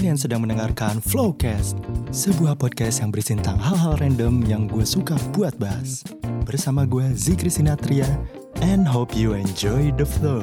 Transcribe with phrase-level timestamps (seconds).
[0.00, 1.76] Kalian sedang mendengarkan Flowcast,
[2.08, 6.00] sebuah podcast yang berisi tentang hal-hal random yang gue suka buat bahas.
[6.48, 8.08] Bersama gue Zikri Sinatria,
[8.64, 10.40] and hope you enjoy the flow.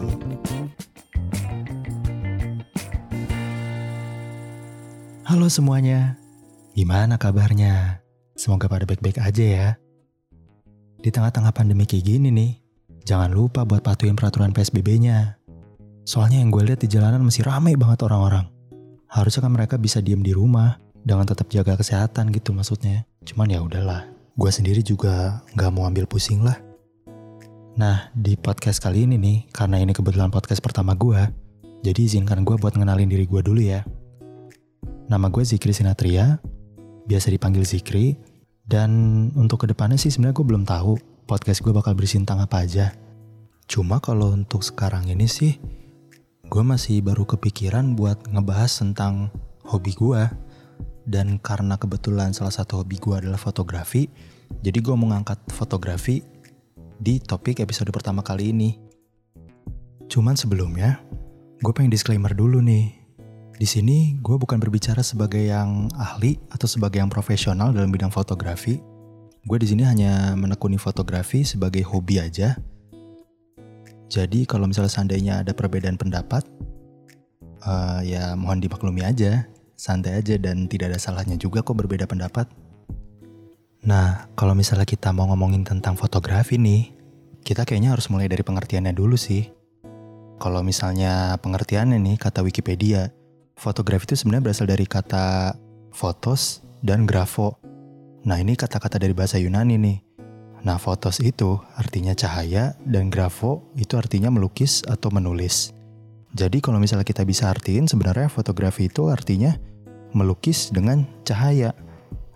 [5.25, 6.21] Halo semuanya,
[6.77, 8.05] gimana kabarnya?
[8.37, 9.69] Semoga pada baik-baik aja ya.
[11.01, 12.51] Di tengah-tengah pandemi kayak gini nih,
[13.09, 15.41] jangan lupa buat patuhin peraturan PSBB-nya.
[16.05, 18.53] Soalnya yang gue lihat di jalanan masih ramai banget orang-orang.
[19.07, 23.07] Harusnya kan mereka bisa diem di rumah dengan tetap jaga kesehatan gitu maksudnya.
[23.23, 26.59] Cuman ya udahlah, gue sendiri juga nggak mau ambil pusing lah.
[27.77, 31.21] Nah, di podcast kali ini nih, karena ini kebetulan podcast pertama gue,
[31.85, 33.85] jadi izinkan gue buat ngenalin diri gue dulu ya.
[35.07, 36.41] Nama gue Zikri Sinatria,
[37.07, 38.17] biasa dipanggil Zikri,
[38.67, 38.91] dan
[39.37, 42.91] untuk ke depannya sih sebenarnya gue belum tahu podcast gue bakal berisi tentang apa aja.
[43.69, 45.55] Cuma kalau untuk sekarang ini sih,
[46.47, 49.29] gue masih baru kepikiran buat ngebahas tentang
[49.67, 50.23] hobi gue.
[51.07, 54.11] Dan karena kebetulan salah satu hobi gue adalah fotografi,
[54.59, 56.19] jadi gue mau ngangkat fotografi
[56.99, 58.75] di topik episode pertama kali ini.
[60.11, 60.99] Cuman sebelumnya,
[61.63, 62.91] gue pengen disclaimer dulu nih.
[63.55, 68.83] Di sini gue bukan berbicara sebagai yang ahli atau sebagai yang profesional dalam bidang fotografi.
[69.47, 72.59] Gue di sini hanya menekuni fotografi sebagai hobi aja.
[74.07, 76.47] Jadi kalau misalnya seandainya ada perbedaan pendapat,
[77.67, 82.47] uh, ya mohon dimaklumi aja, santai aja dan tidak ada salahnya juga kok berbeda pendapat.
[83.87, 86.91] Nah, kalau misalnya kita mau ngomongin tentang fotografi nih,
[87.43, 89.47] kita kayaknya harus mulai dari pengertiannya dulu sih.
[90.37, 93.09] Kalau misalnya pengertiannya nih kata Wikipedia,
[93.57, 95.57] Fotografi itu sebenarnya berasal dari kata
[95.89, 97.57] fotos dan grafo.
[98.29, 99.97] Nah ini kata-kata dari bahasa Yunani nih.
[100.65, 105.73] Nah fotos itu artinya cahaya dan grafo itu artinya melukis atau menulis.
[106.33, 109.55] Jadi kalau misalnya kita bisa artiin sebenarnya fotografi itu artinya
[110.13, 111.73] melukis dengan cahaya.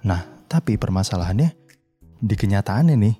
[0.05, 1.53] Nah tapi permasalahannya
[2.21, 3.15] di kenyataannya nih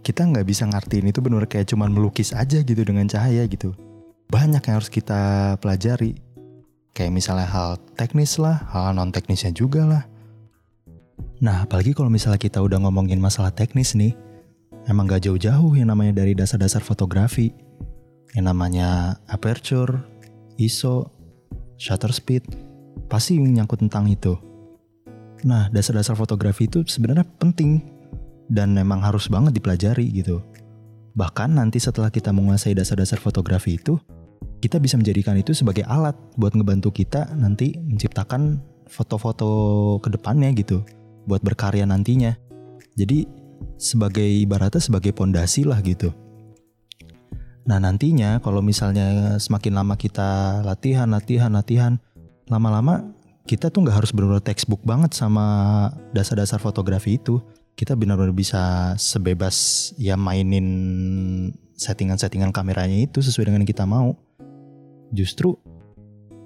[0.00, 3.74] kita nggak bisa ngartiin itu benar kayak cuman melukis aja gitu dengan cahaya gitu.
[4.26, 6.26] Banyak yang harus kita pelajari
[6.96, 10.02] Kayak misalnya hal teknis lah, hal non teknisnya juga lah.
[11.36, 14.16] Nah, apalagi kalau misalnya kita udah ngomongin masalah teknis nih,
[14.88, 17.52] emang gak jauh-jauh yang namanya dari dasar-dasar fotografi.
[18.32, 20.00] Yang namanya aperture,
[20.56, 21.12] ISO,
[21.76, 22.44] shutter speed,
[23.12, 24.32] pasti menyangkut tentang itu.
[25.44, 27.84] Nah, dasar-dasar fotografi itu sebenarnya penting
[28.48, 30.40] dan memang harus banget dipelajari gitu.
[31.16, 34.00] Bahkan nanti setelah kita menguasai dasar-dasar fotografi itu,
[34.64, 38.56] kita bisa menjadikan itu sebagai alat buat ngebantu kita nanti menciptakan
[38.88, 39.48] foto-foto
[40.00, 40.80] ke depannya gitu
[41.26, 42.38] buat berkarya nantinya.
[42.96, 43.26] Jadi
[43.76, 46.14] sebagai ibaratnya sebagai pondasi lah gitu.
[47.66, 51.92] Nah nantinya kalau misalnya semakin lama kita latihan, latihan, latihan,
[52.46, 53.12] lama-lama
[53.46, 55.44] kita tuh nggak harus benar-benar textbook banget sama
[56.14, 57.42] dasar-dasar fotografi itu.
[57.76, 60.66] Kita benar-benar bisa sebebas ya mainin
[61.76, 64.16] settingan-settingan kameranya itu sesuai dengan yang kita mau
[65.12, 65.54] justru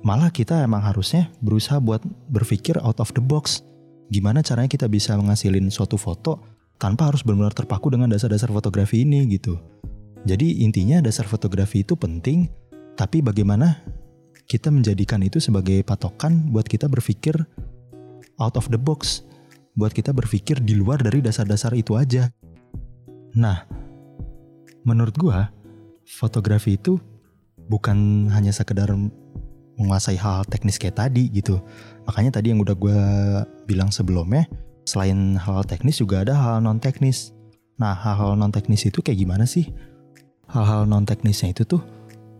[0.02, 3.62] malah kita emang harusnya berusaha buat berpikir out of the box.
[4.10, 6.43] Gimana caranya kita bisa menghasilin suatu foto
[6.82, 9.54] tanpa harus benar-benar terpaku dengan dasar-dasar fotografi ini gitu.
[10.26, 12.50] Jadi intinya dasar fotografi itu penting,
[12.98, 13.81] tapi bagaimana
[14.50, 17.38] kita menjadikan itu sebagai patokan buat kita berpikir
[18.43, 19.22] out of the box,
[19.78, 22.28] buat kita berpikir di luar dari dasar-dasar itu aja.
[23.38, 23.62] Nah,
[24.82, 25.54] menurut gua
[26.03, 26.98] fotografi itu
[27.71, 28.91] bukan hanya sekedar
[29.78, 31.62] menguasai hal, teknis kayak tadi gitu.
[32.08, 33.00] Makanya tadi yang udah gue
[33.68, 34.48] bilang sebelumnya,
[34.88, 37.32] selain hal, hal teknis juga ada hal, non teknis.
[37.80, 39.68] Nah hal-hal non teknis itu kayak gimana sih?
[40.50, 41.82] Hal-hal non teknisnya itu tuh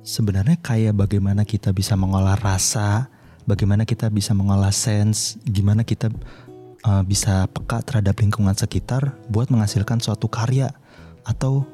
[0.03, 3.09] sebenarnya kayak bagaimana kita bisa mengolah rasa,
[3.45, 6.11] bagaimana kita bisa mengolah sense, gimana kita
[6.85, 10.73] uh, bisa peka terhadap lingkungan sekitar buat menghasilkan suatu karya
[11.25, 11.69] atau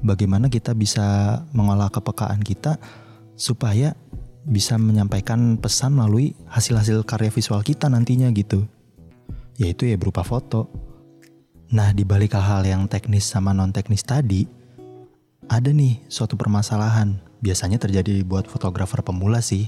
[0.00, 2.78] bagaimana kita bisa mengolah kepekaan kita
[3.36, 3.92] supaya
[4.46, 8.62] bisa menyampaikan pesan melalui hasil-hasil karya visual kita nantinya gitu.
[9.58, 10.70] Yaitu ya berupa foto.
[11.74, 14.46] Nah, di balik hal-hal yang teknis sama non-teknis tadi,
[15.50, 17.18] ada nih suatu permasalahan.
[17.42, 19.66] Biasanya terjadi buat fotografer pemula sih,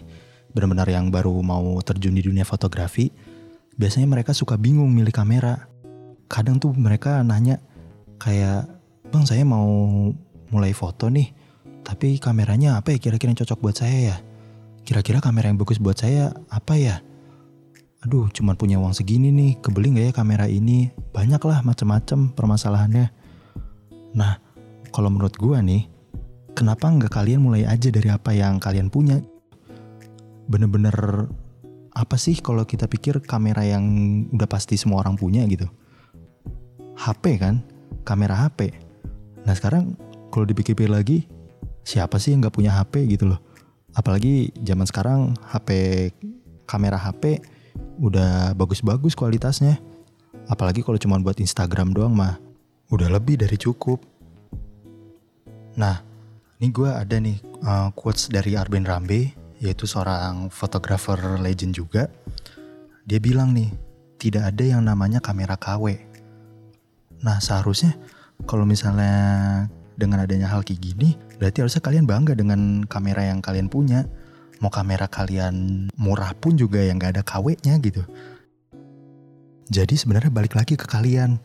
[0.54, 3.10] benar-benar yang baru mau terjun di dunia fotografi.
[3.74, 5.66] Biasanya mereka suka bingung milih kamera.
[6.30, 7.58] Kadang tuh mereka nanya
[8.22, 9.64] kayak Bang saya mau
[10.52, 11.32] mulai foto nih,
[11.80, 14.16] tapi kameranya apa ya kira-kira yang cocok buat saya ya?
[14.88, 17.04] Kira-kira kamera yang bagus buat saya apa ya?
[18.08, 20.88] Aduh, cuman punya uang segini nih, kebeli gak ya kamera ini?
[21.12, 23.12] Banyak lah macam-macam permasalahannya.
[24.16, 24.40] Nah,
[24.88, 25.84] kalau menurut gua nih,
[26.56, 29.20] kenapa nggak kalian mulai aja dari apa yang kalian punya?
[30.48, 31.28] Bener-bener
[31.92, 33.84] apa sih kalau kita pikir kamera yang
[34.32, 35.68] udah pasti semua orang punya gitu?
[36.96, 37.60] HP kan,
[38.08, 38.72] kamera HP.
[39.44, 40.00] Nah sekarang
[40.32, 41.28] kalau dipikir-pikir lagi,
[41.84, 43.47] siapa sih yang nggak punya HP gitu loh?
[43.98, 45.68] Apalagi zaman sekarang HP
[46.70, 47.42] kamera HP
[47.98, 49.82] udah bagus-bagus kualitasnya.
[50.46, 52.38] Apalagi kalau cuma buat Instagram doang mah
[52.94, 53.98] udah lebih dari cukup.
[55.74, 55.98] Nah,
[56.62, 62.06] ini gue ada nih uh, quotes dari Arben Rambe, yaitu seorang fotografer legend juga.
[63.02, 63.74] Dia bilang nih,
[64.18, 65.98] tidak ada yang namanya kamera KW.
[67.22, 67.98] Nah seharusnya
[68.46, 69.66] kalau misalnya
[69.98, 74.04] dengan adanya hal kayak gini, berarti harusnya kalian bangga dengan kamera yang kalian punya.
[74.58, 78.02] Mau kamera kalian murah pun juga yang gak ada KW-nya gitu.
[79.70, 81.38] Jadi sebenarnya balik lagi ke kalian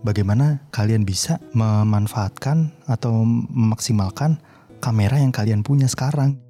[0.00, 4.40] bagaimana kalian bisa memanfaatkan atau memaksimalkan
[4.80, 6.40] kamera yang kalian punya sekarang.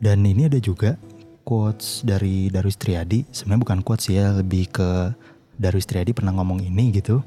[0.00, 0.96] Dan ini ada juga
[1.44, 3.28] quotes dari Darwis Triadi.
[3.28, 5.12] Sebenarnya bukan quotes ya, lebih ke
[5.60, 7.20] Darwis Triadi pernah ngomong ini gitu.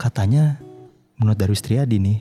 [0.00, 0.58] Katanya
[1.20, 2.18] menurut Darwis Triadi nih,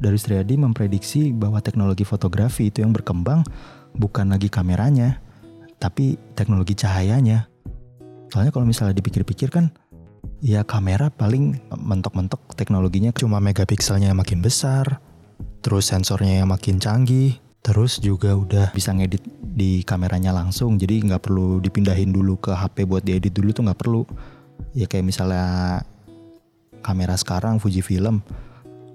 [0.00, 3.46] Darwis Triadi memprediksi bahwa teknologi fotografi itu yang berkembang
[3.94, 5.18] bukan lagi kameranya,
[5.78, 7.46] tapi teknologi cahayanya.
[8.32, 9.70] Soalnya kalau misalnya dipikir-pikir kan
[10.44, 15.00] Ya kamera paling mentok-mentok teknologinya cuma megapikselnya yang makin besar,
[15.64, 21.24] terus sensornya yang makin canggih, terus juga udah bisa ngedit di kameranya langsung, jadi nggak
[21.24, 24.04] perlu dipindahin dulu ke HP buat diedit dulu tuh nggak perlu.
[24.76, 25.80] Ya kayak misalnya
[26.84, 28.20] kamera sekarang Fujifilm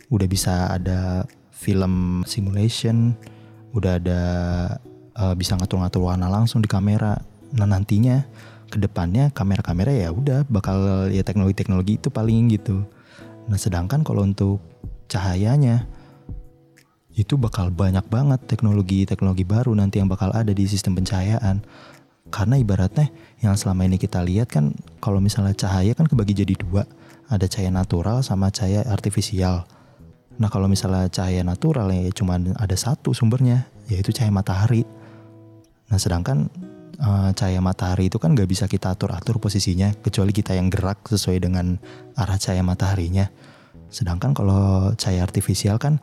[0.09, 3.13] udah bisa ada film simulation,
[3.73, 4.21] udah ada
[5.17, 7.17] uh, bisa ngatur-ngatur warna langsung di kamera.
[7.53, 8.25] Nah nantinya
[8.69, 12.85] ke depannya kamera-kamera ya udah bakal ya teknologi-teknologi itu paling gitu.
[13.49, 14.61] Nah sedangkan kalau untuk
[15.09, 15.89] cahayanya
[17.17, 21.65] itu bakal banyak banget teknologi-teknologi baru nanti yang bakal ada di sistem pencahayaan.
[22.29, 23.09] Karena ibaratnya
[23.41, 24.69] yang selama ini kita lihat kan
[25.01, 26.85] kalau misalnya cahaya kan kebagi jadi dua.
[27.29, 29.65] Ada cahaya natural sama cahaya artifisial.
[30.39, 34.87] Nah kalau misalnya cahaya natural ya cuma ada satu sumbernya yaitu cahaya matahari.
[35.91, 36.47] Nah sedangkan
[37.03, 41.43] uh, cahaya matahari itu kan gak bisa kita atur-atur posisinya kecuali kita yang gerak sesuai
[41.43, 41.75] dengan
[42.15, 43.27] arah cahaya mataharinya.
[43.91, 45.99] Sedangkan kalau cahaya artifisial kan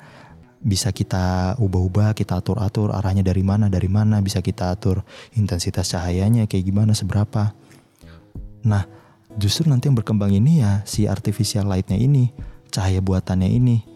[0.67, 5.07] bisa kita ubah-ubah, kita atur-atur arahnya dari mana, dari mana, bisa kita atur
[5.39, 7.55] intensitas cahayanya kayak gimana, seberapa.
[8.67, 8.83] Nah,
[9.39, 12.35] justru nanti yang berkembang ini ya si artificial lightnya ini,
[12.75, 13.96] cahaya buatannya ini.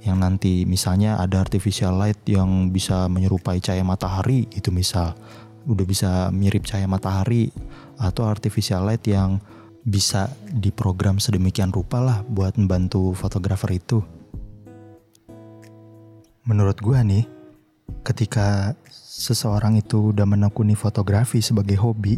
[0.00, 5.12] Yang nanti misalnya ada artificial light yang bisa menyerupai cahaya matahari itu misal
[5.68, 7.52] udah bisa mirip cahaya matahari
[8.00, 9.36] atau artificial light yang
[9.84, 14.00] bisa diprogram sedemikian rupa lah buat membantu fotografer itu.
[16.48, 17.24] Menurut gue nih,
[18.00, 22.16] ketika seseorang itu udah menekuni fotografi sebagai hobi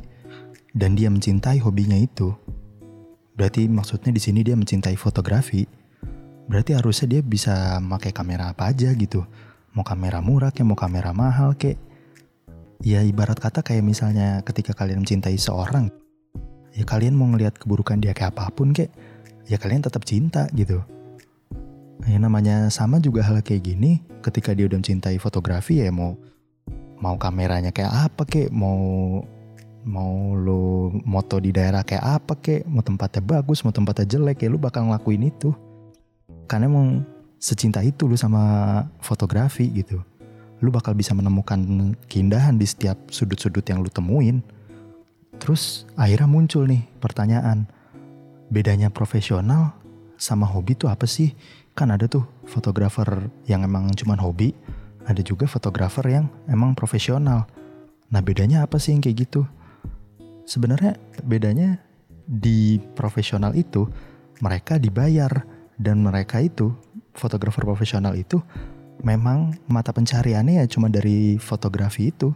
[0.70, 2.30] dan dia mencintai hobinya itu,
[3.34, 5.81] berarti maksudnya di sini dia mencintai fotografi.
[6.52, 9.24] Berarti harusnya dia bisa pakai kamera apa aja gitu.
[9.72, 11.80] Mau kamera murah kayak mau kamera mahal kayak
[12.82, 15.86] Ya ibarat kata kayak misalnya ketika kalian mencintai seorang,
[16.74, 18.90] ya kalian mau ngelihat keburukan dia kayak apa pun kek,
[19.46, 20.82] ya kalian tetap cinta gitu.
[22.10, 26.18] Ya namanya sama juga hal kayak gini, ketika dia udah mencintai fotografi ya mau
[26.98, 29.22] mau kameranya kayak apa kek, mau
[29.86, 34.50] mau lo moto di daerah kayak apa kek, mau tempatnya bagus, mau tempatnya jelek ya
[34.50, 35.54] lu bakal ngelakuin itu.
[36.46, 37.06] Karena emang
[37.38, 40.02] secinta itu lu sama fotografi gitu
[40.62, 41.58] lu bakal bisa menemukan
[42.06, 44.38] keindahan di setiap sudut-sudut yang lu temuin.
[45.42, 47.66] Terus akhirnya muncul nih pertanyaan,
[48.46, 49.74] bedanya profesional
[50.14, 51.34] sama hobi tuh apa sih?
[51.74, 54.54] Kan ada tuh fotografer yang emang cuman hobi,
[55.02, 57.50] ada juga fotografer yang emang profesional.
[58.14, 59.42] Nah bedanya apa sih yang kayak gitu?
[60.46, 60.94] Sebenarnya
[61.26, 61.82] bedanya
[62.22, 63.90] di profesional itu
[64.38, 65.42] mereka dibayar
[65.82, 66.70] dan mereka itu
[67.12, 68.38] fotografer profesional itu
[69.02, 72.30] memang mata pencariannya ya cuma dari fotografi itu.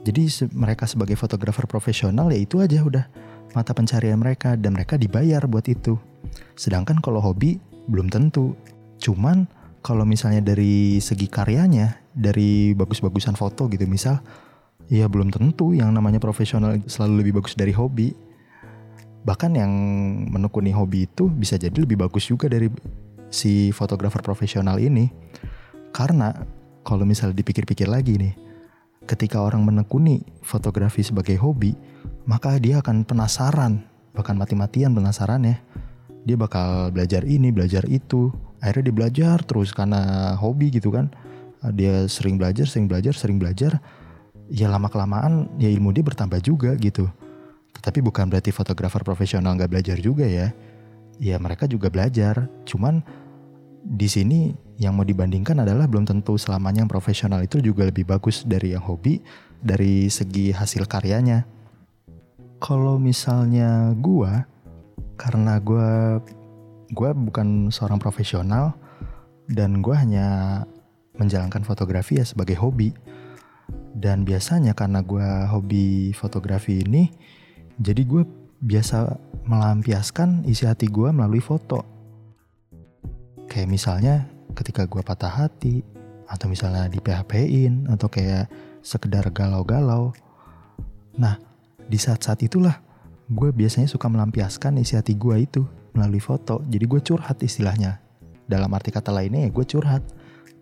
[0.00, 3.04] Jadi se mereka sebagai fotografer profesional ya itu aja udah
[3.52, 5.98] mata pencarian mereka dan mereka dibayar buat itu.
[6.56, 7.60] Sedangkan kalau hobi
[7.90, 8.56] belum tentu.
[9.02, 9.44] Cuman
[9.80, 14.20] kalau misalnya dari segi karyanya, dari bagus-bagusan foto gitu misal,
[14.92, 18.12] ya belum tentu yang namanya profesional selalu lebih bagus dari hobi.
[19.20, 19.72] Bahkan yang
[20.32, 22.72] menekuni hobi itu bisa jadi lebih bagus juga dari
[23.28, 25.12] si fotografer profesional ini.
[25.92, 26.32] Karena
[26.80, 28.34] kalau misalnya dipikir-pikir lagi nih,
[29.04, 31.76] ketika orang menekuni fotografi sebagai hobi,
[32.24, 33.84] maka dia akan penasaran,
[34.16, 35.56] bahkan mati-matian penasaran ya.
[36.24, 38.28] Dia bakal belajar ini, belajar itu.
[38.60, 41.08] Akhirnya dia belajar terus karena hobi gitu kan.
[41.76, 43.80] Dia sering belajar, sering belajar, sering belajar.
[44.50, 47.06] ya lama kelamaan ya ilmu dia bertambah juga gitu.
[47.80, 50.52] Tapi bukan berarti fotografer profesional nggak belajar juga ya.
[51.20, 52.48] Ya mereka juga belajar.
[52.68, 53.00] Cuman
[53.80, 58.44] di sini yang mau dibandingkan adalah belum tentu selamanya yang profesional itu juga lebih bagus
[58.44, 59.24] dari yang hobi
[59.60, 61.44] dari segi hasil karyanya.
[62.60, 64.44] Kalau misalnya gua
[65.16, 66.20] karena gua
[66.92, 68.76] gua bukan seorang profesional
[69.48, 70.28] dan gua hanya
[71.16, 72.92] menjalankan fotografi ya sebagai hobi
[73.94, 77.10] dan biasanya karena gue hobi fotografi ini,
[77.80, 78.22] jadi gue
[78.60, 79.16] biasa
[79.48, 81.80] melampiaskan isi hati gue melalui foto.
[83.48, 85.80] Kayak misalnya ketika gue patah hati,
[86.28, 88.52] atau misalnya di PHP-in, atau kayak
[88.84, 90.12] sekedar galau-galau.
[91.16, 91.40] Nah,
[91.88, 92.84] di saat-saat itulah
[93.32, 95.64] gue biasanya suka melampiaskan isi hati gue itu
[95.96, 96.60] melalui foto.
[96.68, 97.96] Jadi gue curhat istilahnya.
[98.44, 100.04] Dalam arti kata lainnya ya gue curhat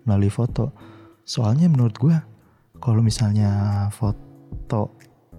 [0.07, 0.71] melalui foto.
[1.27, 2.17] Soalnya menurut gue
[2.79, 4.95] kalau misalnya foto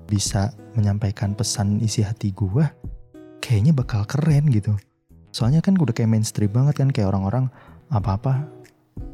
[0.09, 2.65] bisa menyampaikan pesan isi hati gue,
[3.39, 4.73] kayaknya bakal keren gitu.
[5.29, 7.53] Soalnya kan udah kayak mainstream banget kan kayak orang-orang
[7.93, 8.49] apa-apa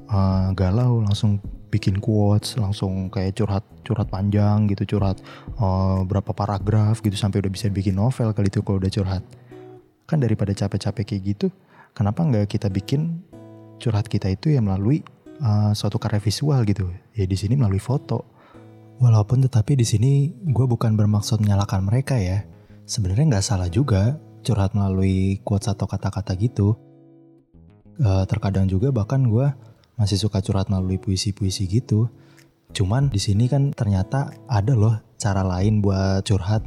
[0.08, 5.20] uh, galau langsung bikin quotes, langsung kayak curhat curhat panjang gitu, curhat
[5.60, 9.24] uh, berapa paragraf gitu sampai udah bisa bikin novel kali itu kalau udah curhat.
[10.08, 11.48] Kan daripada capek-capek kayak gitu,
[11.92, 13.20] kenapa nggak kita bikin
[13.76, 15.04] curhat kita itu ya melalui
[15.44, 16.88] uh, suatu karya visual gitu.
[17.12, 18.35] Ya di sini melalui foto.
[18.96, 22.48] Walaupun tetapi di sini gue bukan bermaksud menyalahkan mereka ya.
[22.88, 26.80] Sebenarnya nggak salah juga curhat melalui quotes atau kata-kata gitu.
[28.00, 29.48] Uh, terkadang juga bahkan gue
[30.00, 32.08] masih suka curhat melalui puisi-puisi gitu.
[32.72, 36.64] Cuman di sini kan ternyata ada loh cara lain buat curhat.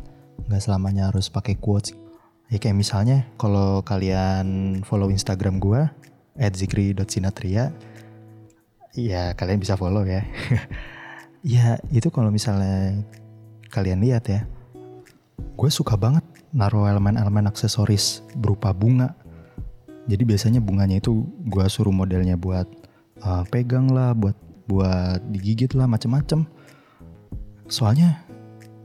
[0.49, 1.97] Nggak selamanya harus pakai quotes.
[2.53, 5.85] Ya kayak misalnya kalau kalian follow Instagram gue
[6.37, 7.73] @zikri.sinatria
[8.97, 10.25] ya kalian bisa follow ya.
[11.43, 13.03] ya itu kalau misalnya
[13.71, 14.41] kalian lihat ya,
[15.37, 19.15] gue suka banget naruh elemen-elemen aksesoris berupa bunga.
[20.09, 22.65] Jadi biasanya bunganya itu gue suruh modelnya buat
[23.21, 24.35] uh, pegang lah, buat
[24.69, 26.49] buat digigit lah, macem-macem.
[27.69, 28.25] Soalnya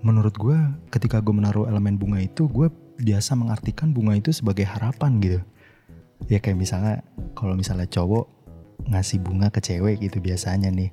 [0.03, 0.57] menurut gue
[0.91, 2.67] ketika gue menaruh elemen bunga itu, gue
[2.99, 5.39] biasa mengartikan bunga itu sebagai harapan gitu.
[6.27, 7.03] Ya kayak misalnya
[7.35, 8.27] kalau misalnya cowok
[8.83, 10.91] ngasih bunga ke cewek gitu biasanya nih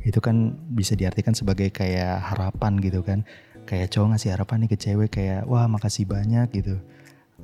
[0.00, 3.28] itu kan bisa diartikan sebagai kayak harapan gitu kan.
[3.68, 6.80] Kayak cowok ngasih harapan nih ke cewek kayak wah makasih banyak gitu.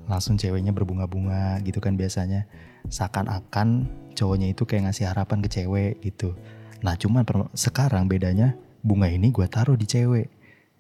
[0.08, 2.48] Langsung ceweknya berbunga-bunga gitu kan biasanya.
[2.88, 3.86] Seakan-akan
[4.16, 6.34] cowoknya itu kayak ngasih harapan ke cewek gitu.
[6.82, 7.22] Nah cuman
[7.54, 10.26] sekarang bedanya bunga ini gue taruh di cewek.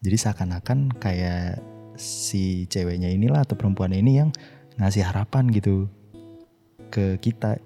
[0.02, 1.58] Jadi seakan-akan kayak
[1.98, 4.30] si ceweknya inilah atau perempuan ini yang
[4.78, 5.90] ngasih harapan gitu
[6.88, 7.58] ke kita.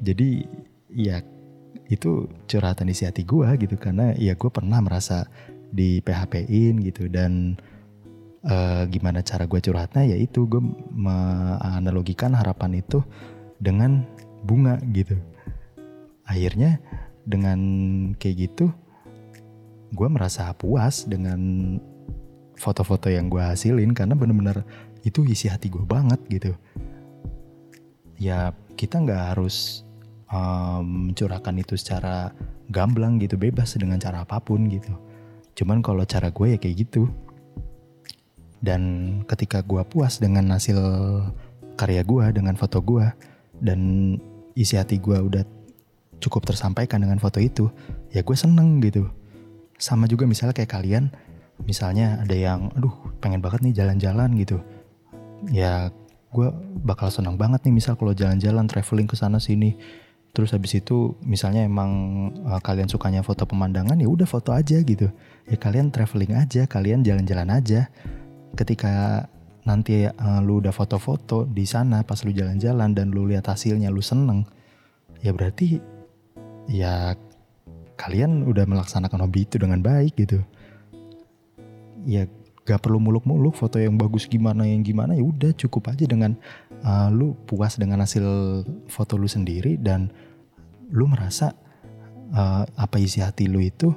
[0.00, 0.48] Jadi
[0.90, 1.20] ya
[1.90, 5.26] itu curhatan isi hati gue gitu karena ya gue pernah merasa
[5.74, 7.10] di PHP-in gitu.
[7.10, 7.58] Dan
[8.46, 10.62] uh, gimana cara gue curhatnya ya itu gue
[10.94, 13.02] menganalogikan harapan itu
[13.58, 14.06] dengan
[14.46, 15.18] bunga gitu.
[16.24, 16.78] Akhirnya
[17.26, 17.58] dengan
[18.16, 18.70] kayak gitu
[19.90, 21.40] gue merasa puas dengan
[22.54, 24.62] foto-foto yang gue hasilin karena bener-bener
[25.02, 26.54] itu isi hati gue banget gitu.
[28.20, 29.82] Ya kita nggak harus
[30.30, 32.30] um, mencurahkan itu secara
[32.70, 34.94] gamblang gitu bebas dengan cara apa pun gitu.
[35.58, 37.10] Cuman kalau cara gue ya kayak gitu.
[38.60, 38.82] Dan
[39.24, 40.78] ketika gue puas dengan hasil
[41.80, 43.08] karya gue dengan foto gue
[43.60, 43.80] dan
[44.52, 45.44] isi hati gue udah
[46.20, 47.72] cukup tersampaikan dengan foto itu
[48.12, 49.08] ya gue seneng gitu.
[49.80, 51.08] Sama juga misalnya kayak kalian
[51.64, 54.60] misalnya ada yang aduh pengen banget nih jalan-jalan gitu.
[55.48, 55.88] Ya
[56.30, 56.48] gue
[56.84, 59.74] bakal senang banget nih misal kalau jalan-jalan traveling ke sana sini
[60.30, 61.90] Terus habis itu misalnya emang
[62.46, 65.10] uh, kalian sukanya foto pemandangan ya udah foto aja gitu.
[65.50, 67.90] Ya kalian traveling aja, kalian jalan-jalan aja.
[68.54, 69.26] Ketika
[69.66, 74.00] nanti uh, lu udah foto-foto di sana pas lu jalan-jalan dan lu lihat hasilnya lu
[74.00, 74.46] seneng,
[75.18, 75.82] ya berarti
[76.70, 77.18] ya
[77.98, 80.40] kalian udah melaksanakan hobi itu dengan baik gitu.
[82.06, 82.24] Ya
[82.70, 86.38] gak perlu muluk-muluk foto yang bagus gimana yang gimana ya udah cukup aja dengan
[86.86, 88.22] uh, lu puas dengan hasil
[88.86, 90.06] foto lu sendiri dan
[90.94, 91.50] lu merasa
[92.30, 93.90] uh, apa isi hati lu itu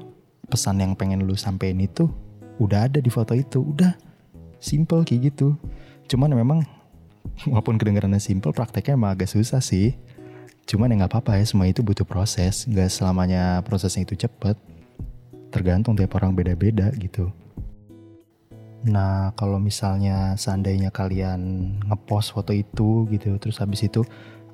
[0.50, 2.10] pesan yang pengen lu sampein itu
[2.58, 3.94] udah ada di foto itu udah
[4.58, 5.58] simple kayak gitu.
[6.10, 6.66] Cuman memang
[7.50, 9.94] walaupun kedengarannya simple prakteknya emang agak susah sih.
[10.66, 14.58] Cuman ya nggak apa-apa ya semua itu butuh proses nggak selamanya prosesnya itu cepet.
[15.54, 17.43] Tergantung tiap orang beda-beda gitu
[18.84, 21.40] Nah, kalau misalnya seandainya kalian
[21.88, 24.04] ngepost foto itu gitu, terus habis itu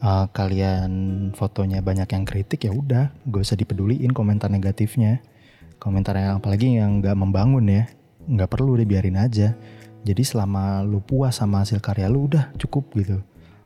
[0.06, 0.92] uh, kalian
[1.34, 5.22] fotonya banyak yang kritik ya udah, gak usah dipeduliin komentar negatifnya.
[5.80, 7.88] komentar yang apalagi yang nggak membangun ya
[8.30, 9.56] nggak perlu deh biarin aja.
[10.04, 13.24] Jadi selama lu puas sama hasil karya lu udah cukup gitu.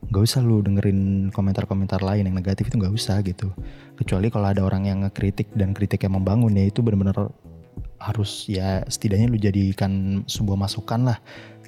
[0.08, 3.50] Nggak usah lu dengerin komentar-komentar lain yang negatif itu nggak usah gitu.
[3.98, 7.34] Kecuali kalau ada orang yang ngekritik dan kritik yang membangun ya itu benar-benar
[7.98, 11.18] harus ya setidaknya lu jadikan sebuah masukan lah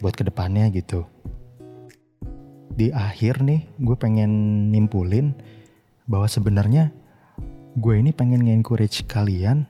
[0.05, 1.09] buat ke depannya gitu.
[2.77, 4.31] Di akhir nih gue pengen
[4.69, 5.33] nimpulin
[6.05, 6.93] bahwa sebenarnya
[7.77, 9.65] gue ini pengen nge-encourage kalian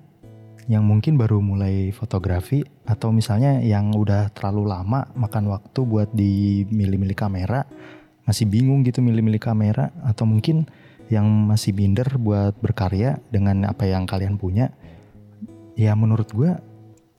[0.67, 6.67] yang mungkin baru mulai fotografi atau misalnya yang udah terlalu lama makan waktu buat di
[6.67, 7.63] milih-milih kamera
[8.27, 10.67] masih bingung gitu milih-milih kamera atau mungkin
[11.07, 14.75] yang masih minder buat berkarya dengan apa yang kalian punya
[15.77, 16.51] ya menurut gue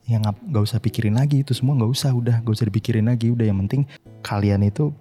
[0.09, 1.45] yang nggak usah pikirin lagi.
[1.45, 3.31] Itu semua nggak usah udah nggak usah dipikirin lagi.
[3.31, 3.85] Udah yang penting
[4.25, 4.91] kalian itu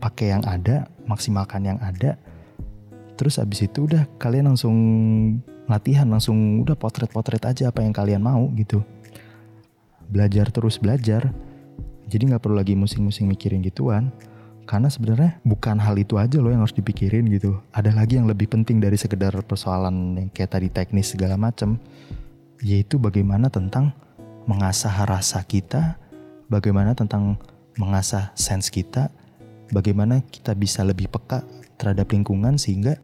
[0.00, 2.16] pakai yang ada maksimalkan yang ada.
[3.18, 4.76] Terus abis itu udah kalian langsung
[5.68, 8.80] latihan langsung udah potret-potret aja apa yang kalian mau gitu.
[10.08, 11.28] Belajar terus belajar.
[12.08, 14.08] Jadi nggak perlu lagi musing-musing mikirin gituan.
[14.68, 17.56] Karena sebenarnya bukan hal itu aja loh yang harus dipikirin gitu.
[17.72, 21.80] Ada lagi yang lebih penting dari sekedar persoalan yang kayak tadi teknis segala macam
[22.64, 23.94] yaitu bagaimana tentang
[24.48, 26.00] mengasah rasa kita
[26.48, 27.38] bagaimana tentang
[27.78, 29.12] mengasah sense kita
[29.72, 31.44] bagaimana kita bisa lebih peka
[31.78, 32.98] terhadap lingkungan sehingga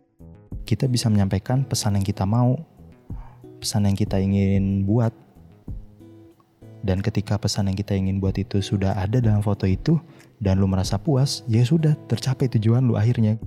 [0.65, 2.57] kita bisa menyampaikan pesan yang kita mau,
[3.61, 5.13] pesan yang kita ingin buat.
[6.85, 9.97] Dan ketika pesan yang kita ingin buat itu sudah ada dalam foto itu
[10.37, 13.41] dan lu merasa puas, ya sudah tercapai tujuan lu akhirnya.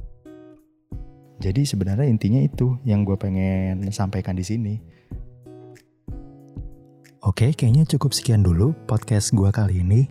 [1.37, 4.73] Jadi sebenarnya intinya itu yang gue pengen sampaikan di sini.
[7.25, 10.05] Oke, kayaknya cukup sekian dulu podcast gue kali ini.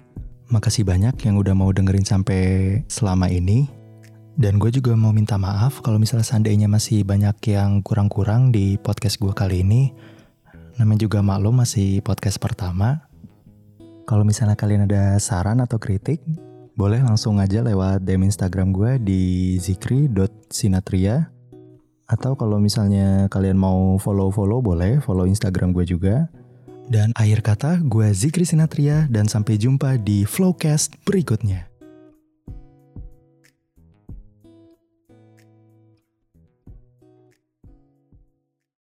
[0.51, 2.43] Makasih banyak yang udah mau dengerin sampai
[2.91, 3.71] selama ini.
[4.35, 9.23] Dan gue juga mau minta maaf kalau misalnya seandainya masih banyak yang kurang-kurang di podcast
[9.23, 9.95] gue kali ini.
[10.83, 13.07] Namanya juga maklum masih podcast pertama.
[14.03, 16.19] Kalau misalnya kalian ada saran atau kritik,
[16.75, 19.23] boleh langsung aja lewat DM Instagram gue di
[19.63, 21.31] zikri.sinatria.
[22.11, 26.27] Atau kalau misalnya kalian mau follow-follow boleh follow Instagram gue juga.
[26.87, 31.76] Dan akhir kata, gue Zikri Sinatria dan sampai jumpa di Flowcast berikutnya.